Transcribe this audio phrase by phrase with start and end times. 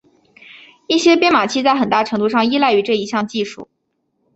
[0.87, 3.69] 一些编码器在很大程度上依赖于这项技术。